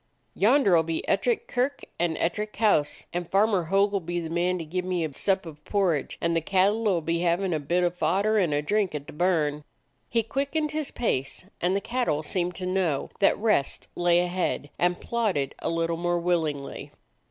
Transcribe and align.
"Yonder 0.33 0.75
'll 0.75 0.81
be 0.81 1.07
Ettrick 1.07 1.47
Kirk 1.47 1.81
and 1.99 2.17
Ettrick 2.17 2.55
House; 2.55 3.05
and 3.13 3.29
Farmer 3.29 3.65
Hogg 3.65 3.93
'll 3.93 3.99
be 3.99 4.19
the 4.19 4.31
man 4.31 4.57
to 4.57 4.65
give 4.65 4.83
me 4.83 5.05
a 5.05 5.13
sup 5.13 5.45
of 5.45 5.63
porridge, 5.63 6.17
and 6.19 6.35
the 6.35 6.41
cattle 6.41 6.81
'll 6.89 7.01
be 7.01 7.19
having 7.19 7.53
a 7.53 7.59
bit 7.59 7.83
of 7.83 7.93
fodder 7.95 8.39
and 8.39 8.51
a 8.51 8.63
drink 8.63 8.95
at 8.95 9.05
the 9.05 9.13
burn." 9.13 9.63
He 10.09 10.23
quickened 10.23 10.71
his 10.71 10.89
pace, 10.89 11.45
and 11.61 11.75
the 11.75 11.81
cattle 11.81 12.23
seemed 12.23 12.55
to 12.55 12.65
know 12.65 13.11
that 13.19 13.37
rest 13.37 13.89
lay 13.93 14.21
ahead 14.21 14.71
and 14.79 14.99
plod 14.99 15.35
ded 15.35 15.53
a 15.59 15.69
little 15.69 15.97
more 15.97 16.17
willingly. 16.17 16.91